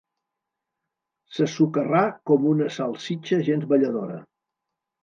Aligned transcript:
Se 1.35 1.47
socarrà 1.57 2.01
com 2.31 2.49
una 2.55 2.71
salsitxa 2.79 3.43
gens 3.51 3.71
balladora. 3.75 4.19